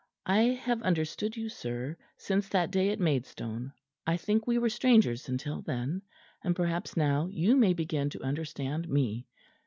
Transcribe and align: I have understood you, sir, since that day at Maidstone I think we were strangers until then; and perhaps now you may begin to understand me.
I 0.25 0.45
have 0.63 0.81
understood 0.81 1.37
you, 1.37 1.47
sir, 1.47 1.95
since 2.17 2.49
that 2.49 2.71
day 2.71 2.89
at 2.89 2.99
Maidstone 2.99 3.71
I 4.07 4.17
think 4.17 4.47
we 4.47 4.57
were 4.57 4.67
strangers 4.67 5.29
until 5.29 5.61
then; 5.61 6.01
and 6.43 6.55
perhaps 6.55 6.97
now 6.97 7.27
you 7.27 7.55
may 7.55 7.73
begin 7.73 8.09
to 8.09 8.23
understand 8.23 8.89
me. 8.89 9.27